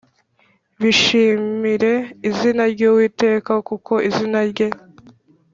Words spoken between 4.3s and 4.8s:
rye